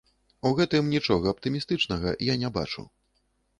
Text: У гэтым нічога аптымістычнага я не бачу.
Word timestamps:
У 0.49 0.51
гэтым 0.59 0.89
нічога 0.93 1.29
аптымістычнага 1.33 2.17
я 2.33 2.41
не 2.47 2.53
бачу. 2.59 2.89